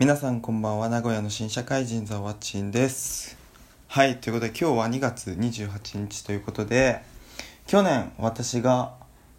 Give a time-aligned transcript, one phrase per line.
[0.00, 0.88] 皆さんこんばんは。
[0.88, 3.36] 名古屋の新社会人ザワッチンです。
[3.86, 7.02] はいということで今日は2月28日ということで
[7.66, 8.94] 去年私が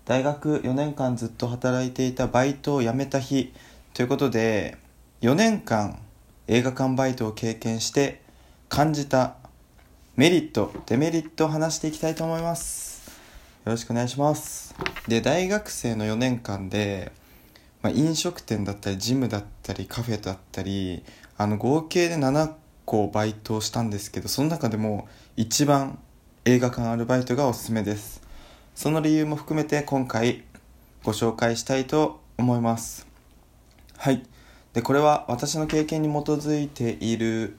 [0.05, 3.51] 大学4年間ずっと働いていたバイトを辞めた日
[3.95, 4.77] ということで
[5.21, 5.97] 4年間
[6.47, 8.21] 映画館バイトを経験して
[8.69, 9.37] 感じた
[10.15, 13.09] メリットデメリットを話していきたいと思います。
[13.65, 14.75] よろしくお願いします。
[15.07, 17.11] で大学生の4年間で
[17.81, 21.03] まあ、飲食店だったりジムだったりカフェだったり
[21.37, 22.53] あの合計で7
[22.85, 25.99] 個バイトをしたんですけどその中でも一番
[26.45, 28.21] 映画館アルバイトがおすすめです。
[28.73, 30.43] その理由も含めて今回
[31.03, 33.07] ご紹介したいと思います。
[33.97, 34.23] はい。
[34.73, 37.57] でこれは私の経験に基づいている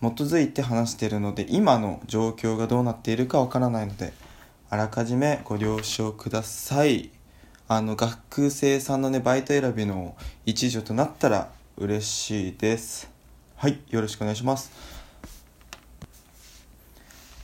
[0.00, 4.12] 基づいて話しているので今の状況がどうなっているかわからないので
[4.68, 7.15] あらかじめご了承ください。
[7.68, 13.10] あの学生さんのねバイト選びの一助となったら嬉しいです。
[13.56, 14.70] はいよろしくお願いします。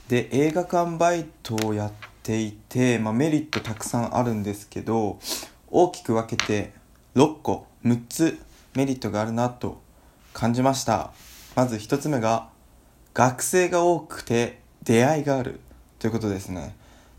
[0.07, 1.91] で映画館バイトをやっ
[2.23, 5.19] ていて、まあ、メリットたくさんあるんですけど
[5.69, 6.71] 大きく分けて
[7.15, 8.39] 6個6つ
[8.75, 9.81] メリットがあるなと
[10.31, 11.11] 感じました。
[11.53, 12.47] まず1つ目が
[13.13, 15.59] 学生が多くて出会いがある
[15.99, 16.77] ということですね。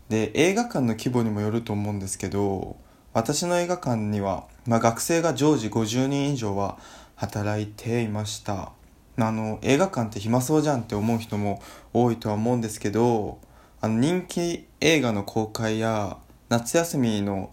[0.09, 2.77] で映画館の規模にもよると思うんですけど
[3.15, 6.77] 私の映画館には、まあ、学生が常時50人以上は
[7.15, 8.73] 働いていました。
[9.17, 11.61] あの映画館って暇そうじゃんって思う人も
[11.93, 13.39] 多いとは思うんですけど
[13.79, 16.17] あの人気映画の公開や
[16.49, 17.51] 夏休みの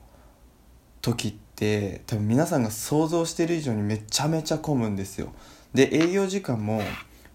[1.00, 5.32] 時って多分皆さんが想像してる以上にめちゃめちゃ混むんですよ。
[5.74, 6.82] で営業時間も、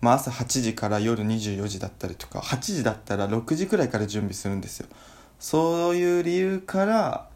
[0.02, 4.88] まあ、朝8時から夜24時だったりとか8時だったら6時くらいから準備するんですよ。
[5.40, 7.30] そういう理由から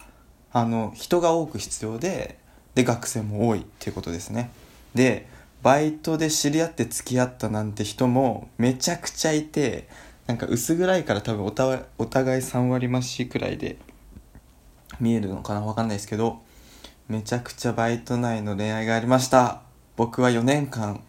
[0.54, 2.38] あの人が多く必要で
[2.76, 4.52] で学生も多いっていうことですね。
[4.96, 5.28] で
[5.64, 9.88] バイトで知り合って付き合ったなんて人もめちゃくちゃいて
[10.28, 13.78] なんか薄暗いから多分お互い3割増しくらいで
[15.00, 16.42] 見えるのかな分かんないですけど
[17.08, 19.62] めちゃくちゃバイト内の恋愛がありました。
[19.98, 21.04] 僕は4年間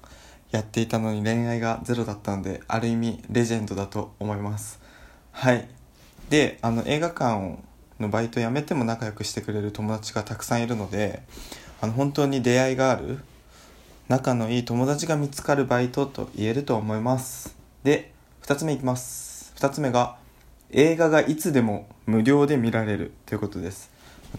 [0.51, 4.81] やっていたのに恋愛がゼロだったのである意味レジェンドだと思います。
[5.31, 5.69] はい。
[6.29, 7.59] であの映画館を
[8.03, 11.23] のバイト辞めても仲良くしてくれる友達がたくさんいるので
[11.81, 13.21] あの本当に出会いがある
[14.09, 17.57] 仲のいい友達が見つかるバイトと言えると思います。
[17.83, 18.13] で
[18.43, 19.55] 2つ目いきます。
[19.57, 20.17] 2つ目が
[20.71, 23.91] 映画がいつでも無料で見られるということです。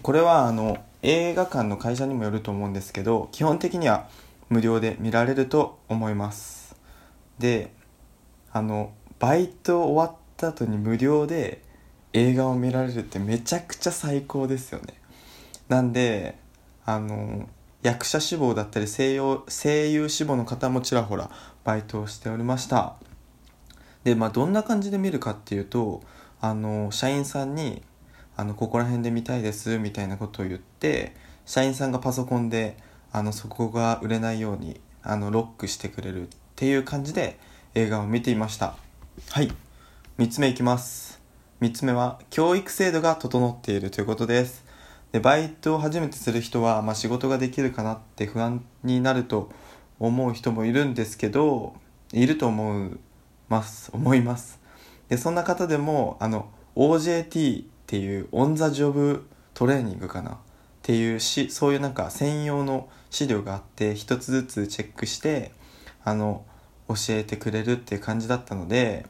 [0.02, 4.08] これはあの映画館の会社にもよると思うんですけど基本的には
[4.48, 6.76] 無料で見られると思います。
[7.38, 7.72] で
[8.52, 11.62] あのバイト終わった後に無料で
[12.14, 14.94] 映画を見られるってめちゃくちゃ最高ですよね。
[15.68, 16.38] なんで
[16.86, 17.48] あの
[17.82, 21.28] 役者志望だったり声優声優志望の方もちらほら
[21.64, 22.94] バイトをしておりました。
[24.04, 26.02] でまあどんな感じで見るかっていうと
[26.40, 27.82] あの社員さんに
[28.36, 31.16] あの「ここら辺で見たいです」みたいなことを言って
[31.46, 32.76] 社員さんがパソコンで
[33.10, 37.38] あのそこが売れないようにあのロックしてくれるっていう感じで
[37.74, 38.76] 映画を見ていました。
[39.30, 39.52] はい。
[40.18, 41.23] 3つ目いきます。
[41.60, 44.64] 3つ目は教育制度が整っているということです。
[45.12, 49.50] でバイトを初めてする人は、まあ、仕事ができるかなって不安になると
[50.00, 51.74] 思う人もいるんですけど
[52.12, 52.90] いると思い
[53.48, 53.90] ます。
[53.92, 54.60] 思います。
[55.08, 60.32] でそんな方でもあの OJT っていうオン・ザ・ジョブトレーニングかな。
[60.32, 60.36] っ
[60.82, 65.52] ていうしそういうなんか専用の資料があって一つずつチェックして
[66.04, 66.44] あの
[66.88, 69.06] 教えてくれるっていう感じだったので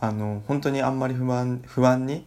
[0.00, 2.24] あの本当にあんまり不安不安に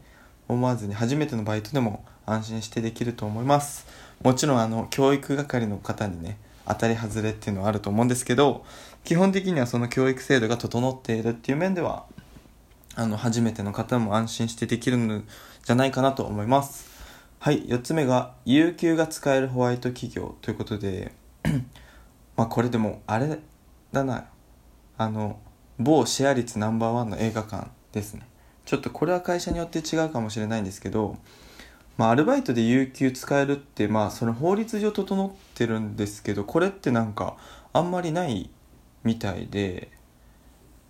[0.47, 3.87] 思わずに初めてのバイトでも安心してできると思います。
[4.21, 8.63] もちろんあの教育係の方にね当たり外れっていうのはあると思うんですけど
[9.03, 12.05] 基本的にはその教育制度が整っているっていう面では
[12.95, 15.23] あの初めての方も安心してできるの
[15.63, 16.91] じゃないかなと思います。
[17.39, 21.11] はい4つ目が有給が使えるホワイト企業ということで
[22.37, 23.39] まあこれでもあれ
[23.91, 24.27] だな。
[24.97, 25.39] あの
[25.77, 28.27] 某シェア率ナンバーワンの映画館ですね。
[28.65, 31.17] ちょっとこれは会社によって違うかもしれないんですけど、
[31.97, 37.35] まあ、アルバイトで有給使えるってまあその法律上整ってるんですけどこれってなんか
[37.73, 38.49] あんまりない
[39.03, 39.89] みたいで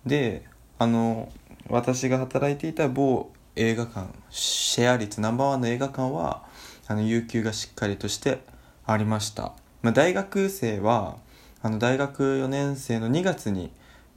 [0.06, 0.46] で
[0.78, 1.32] あの
[1.68, 6.44] 私が働いていた某映画館シェア率ナンバーワンの映画館は
[6.86, 8.40] あの有給がしっかりとして
[8.86, 9.52] ありました、
[9.82, 11.16] まあ、大学生は
[11.62, 13.70] あの大学4年生の2月に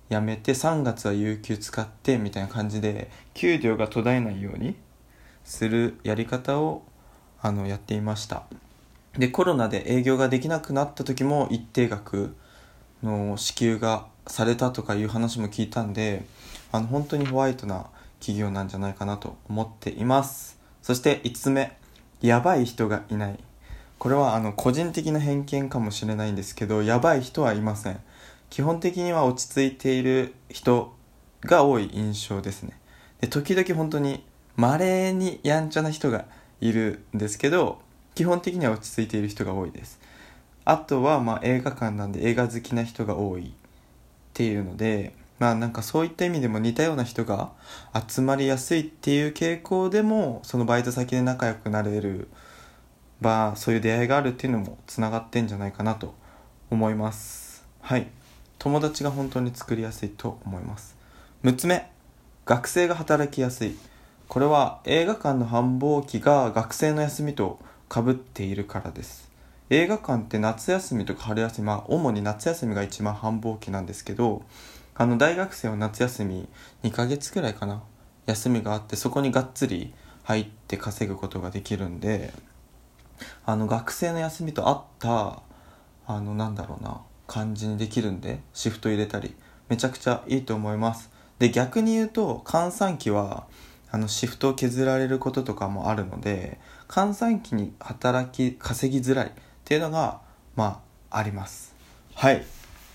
[0.10, 4.76] 辞めて3月は有給使ってみたいな感じで給料が途絶えないように
[5.44, 6.84] するやり方を
[7.42, 8.44] あのやっていました。
[9.18, 12.36] でコロナで営業ができなくなった時も一定額
[13.04, 16.26] の支給がされたとかいう話も聞いたんで
[16.72, 17.88] あの本当にホワイトな
[18.20, 20.60] 企業なんじゃないかなと思っています。
[20.82, 21.78] そして5つ目
[22.22, 23.40] やばい人がいない。
[24.00, 28.00] これはあの個人的な偏見かもしれないんですけどやばい人はいません。
[28.50, 30.96] 基本的には落ち着いている人
[31.42, 32.80] が多い印象ですね。
[33.22, 34.24] で時々本当に
[34.56, 36.26] 稀にやんちゃな人が
[36.62, 37.80] いるんですけど
[38.16, 40.00] 基本的には落ち着いている人が多いです。
[40.66, 43.52] あとはま映画館なんで映画好きな人が多いっ
[44.34, 47.52] ていうのでまあなんかそういった意味でも似たような人が
[48.08, 52.28] 集まりやすいっていう傾向でもそのバイト先で仲良くなれる
[53.22, 56.14] ばそういう出会いがあるっていうのもつながってんじゃないかなと
[56.70, 57.66] 思います。
[57.82, 58.08] はい。
[58.60, 60.96] 友達が本当に作りやすいと思います。
[61.44, 61.90] 6つ目
[62.46, 63.76] 学生が働きやすい。
[64.28, 69.28] これは映画館の繁忙期が学生の休みとかぶっているからです。
[69.70, 74.44] 映画館って夏休みとか春休みまあ主に夏休みが一番繁忙期なんですけど
[74.96, 76.48] あの大学生は夏休み
[76.84, 77.84] 2ヶ月くらいかな
[78.28, 79.94] 休みがあってそこにがっつり
[80.24, 82.32] 入って稼ぐことができるんで
[83.46, 85.42] あの学生の休みと合った
[86.08, 89.36] あのなんだろうな感じにできるんでシフト入れたり
[89.70, 91.12] めちゃくちゃいいと思います。
[91.40, 93.46] で逆に言うと閑散期は
[93.92, 99.32] あのシフトを削られることとかもあるので閑散期に働き稼ぎづらいっ
[99.66, 100.22] ていうのが
[100.56, 101.76] まああります。
[102.16, 102.44] はい。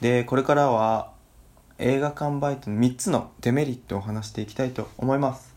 [0.01, 1.13] でこれからは
[1.79, 5.55] 映画館バイトの3つのデメリットを話していきたいと思います。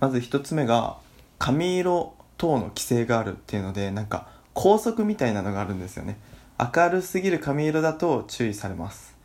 [0.00, 0.98] まず1つ目が
[1.38, 6.18] 髪色等の規制があるっていうのでなんか校則みたいなのがあるんですよね。
[6.58, 9.16] 明るすぎる髪色だと注意されます。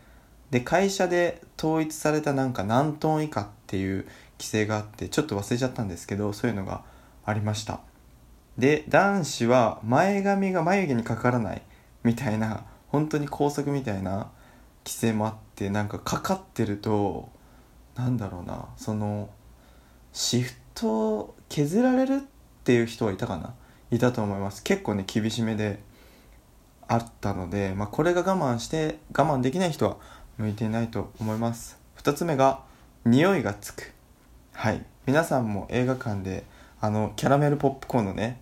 [0.51, 4.05] で会社で統一されたなんか何トン以下っていう
[4.37, 6.83] 規制があってちょっと忘れちゃったんですけどそういうのが
[7.25, 7.79] ありました。
[8.57, 11.63] で男子は前髪が眉毛にかからない
[12.03, 14.29] みたいな本当に校則みたいな
[14.85, 17.29] 規制もあってなんかかかってると
[17.95, 19.31] なんだろうなその
[20.11, 22.19] シフト削られるっ
[22.63, 23.55] ていう人はいたかな？
[23.89, 24.61] いたと思います。
[24.61, 25.81] 結構ね厳しめで。
[26.87, 29.97] あったので、まあ、これが我慢して我慢できない人は
[30.37, 31.79] 向いていないと思います。
[31.97, 32.61] 2つ目が
[33.05, 33.93] 匂いがつく。
[34.53, 34.85] はい。
[35.05, 36.45] 皆さんも映画館で
[36.79, 38.39] あのキャラメルポップコーンのね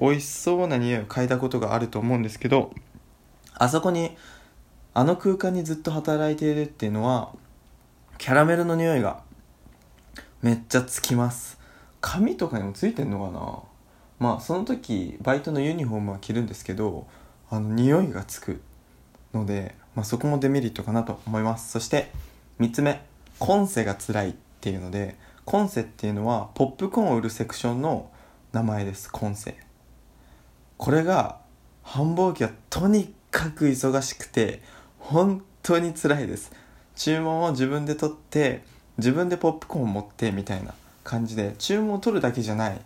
[0.00, 2.72] 美味しそうな匂いを嗅いだことがあると思うんですけど
[3.54, 4.16] あそこに
[4.94, 7.32] あの空間にずっと働いているっていうのは
[8.18, 9.22] キャラメルの匂いが
[10.42, 11.60] めっちゃつきます。
[12.00, 13.62] 髪とかにもついてんのかな。
[14.18, 17.06] まあその時バイトのユニフォームは着るんですけど
[17.52, 18.62] あの匂いがつく
[19.34, 21.70] ので、まあ、そこもデメリットかなと思います。
[21.70, 22.10] そして
[22.60, 23.02] 3つ目
[23.38, 28.10] 今世が辛いっていうので今世っていうのはポップコーンを売るセクションの
[28.52, 29.10] 名前です。
[29.12, 29.54] 今世。
[30.78, 31.40] これが
[31.82, 34.62] 繁忙期はとにかく忙しくて
[34.98, 36.52] 本当に辛いです。
[36.96, 38.62] 注文を自分で取って
[38.96, 40.72] 自分でポップコーンを持ってみたいな
[41.04, 42.78] 感じで注文を取るだけじゃないっ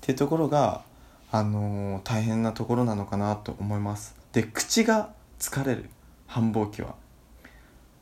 [0.00, 0.82] ていうところが、
[1.32, 4.14] あのー、大変なところなのかなと思います。
[4.32, 5.90] で口が疲れる。
[6.26, 6.94] 繁忙期は。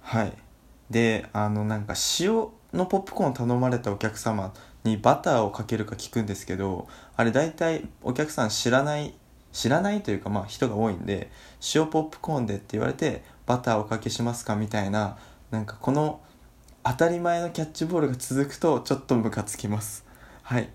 [0.03, 0.33] はい。
[0.91, 4.53] であのなんか塩のポップコーン頼まれたお客様
[4.85, 9.15] にバターをかけるか聞くんですけどあれ大体お客さん知らない
[9.53, 11.31] 知らないというかまあ人が多いんで
[11.75, 15.19] 塩ポップコーンでって言われてバターおかけしますかみたいな
[15.51, 16.21] なんかこの
[16.83, 20.07] 当たり前のキャッチボールが続くとちょっとムカつきます。
[20.43, 20.71] はい。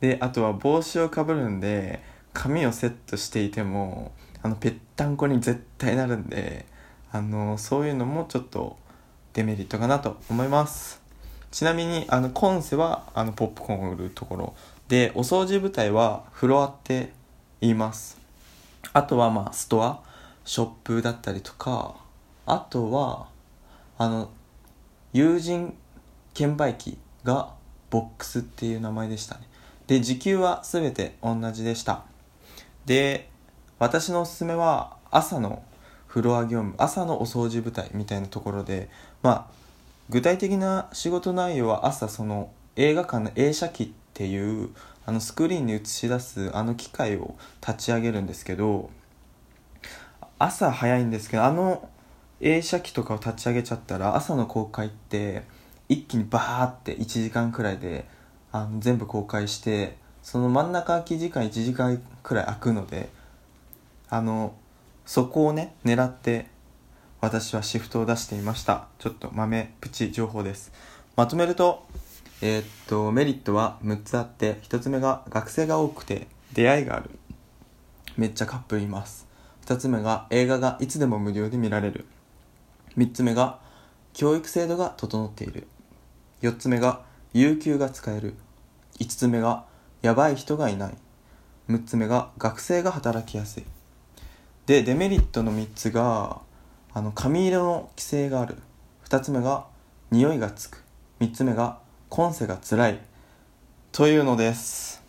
[0.00, 4.12] であとは帽子をかぶるんで髪をセットしていても
[4.42, 6.66] あのぺったんこに絶対なるんで
[7.10, 8.76] あのそういうのもちょっと
[9.32, 11.00] デメリットかなと思います。
[11.50, 14.54] ちなみにあのコンセはあのポップコーンを売るところ
[14.88, 17.12] でお掃除部隊はフロアって
[17.60, 18.18] 言います。
[18.92, 20.02] あとはまあストア
[20.44, 21.96] ショップだったりとか
[22.44, 23.28] あとは
[23.98, 24.30] あの
[25.12, 25.74] 友人
[26.34, 27.54] 券売機が
[27.88, 29.48] ボックスっていう名前でしたね。
[29.86, 32.04] で時給は全て同じでした。
[32.86, 33.28] で
[33.78, 35.62] 私のおすすめは朝の
[36.06, 38.88] フロア業務朝のお掃除部隊みたいなところで
[39.22, 39.56] まあ
[40.08, 44.70] 具体的な仕事内容は朝その映画館の映写機っていう
[45.04, 48.90] あのスクリーンに映し出すあの機械を立ち上げるんですけど
[50.38, 51.88] 朝早いんですけどあの
[52.40, 55.42] 映写機とかを立ち上げちゃったら朝の公開って
[55.88, 58.06] 一気にバーって1時間くらいで
[58.56, 63.10] あの全部公開してその真ん中空き時間1時間くらい空くので
[64.08, 64.54] あの
[65.04, 66.46] そこをね狙って
[67.20, 68.88] 私はシフトを出していました。
[68.98, 70.72] ちょっと豆プチ情報です。
[71.16, 71.86] まとめると
[72.40, 77.10] えー、っとメリットは6つあって1つ目が学生が多くて出会いがある。
[78.16, 79.26] めっちゃカップルいます。
[79.66, 82.06] 2つ目が映画がいつでも無料で見られる。
[82.96, 83.58] 3つ目が
[84.12, 85.66] 教育制度が整っている。
[86.42, 88.34] 4つ目が有給が使える。
[88.98, 89.64] 5つ目が
[90.02, 90.94] やばい人がいない。
[91.68, 93.64] 6つ目が学生が働きやすい。
[94.66, 96.40] でデメリットの3つが
[96.92, 98.56] あの髪色の規制がある。
[99.08, 99.66] 2つ目が
[100.10, 100.82] 匂いがつく。
[101.20, 103.00] 3つ目が今世が辛い。
[103.92, 105.02] というのです。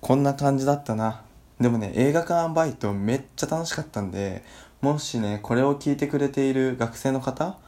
[0.00, 1.22] こんな感じだったな。
[1.60, 4.44] でもね映画館バイトめっちゃ楽しかったんで
[4.80, 7.58] もしねこれを聞いてくれている学生の方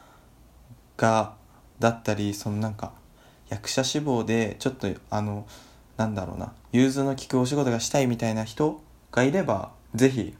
[0.97, 1.35] が
[1.81, 2.93] だったりそのなんか
[3.50, 5.47] 役者志望でちょっとあの
[5.97, 8.80] なんだろうな融通の利くお仕事がしたいみたいな人
[9.12, 10.35] がいれば是非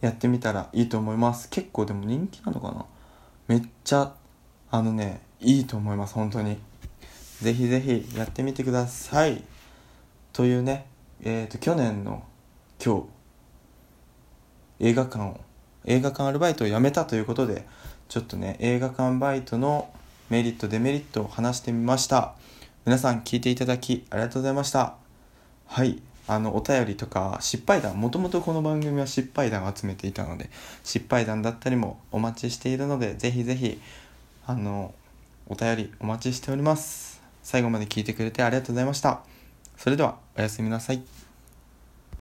[0.00, 1.48] やってみたらいいと思います。
[1.48, 2.84] 結構でも人気なのかな？
[3.48, 4.12] めっちゃ
[4.70, 6.58] あのねいいと思います本当に。
[7.40, 9.42] 是非是非やってみてください。
[10.32, 10.86] というね
[11.22, 12.24] えっ、ー、と去年の
[12.84, 13.06] 今
[14.80, 15.40] 日映画館を
[15.84, 17.66] 映画館アルバイトを辞めたということで
[18.08, 19.88] ちょっとね映画館バイトの
[20.28, 22.34] メリットデメリットを話してみました。
[22.84, 24.94] 皆さん聞いていただきありがとうございました。
[25.66, 26.00] はい。
[26.28, 30.50] あのお便りとか失敗談もともとこの番組は失敗談を集めていたので
[30.82, 33.80] 失敗談だったりもお待ちしているのでぜひぜひ
[34.44, 34.92] あの
[35.48, 37.22] お便りお待ちしております。
[37.42, 39.20] 最後まで聞いてくれてありがとうございました。
[39.76, 41.15] それではおやすみなさい。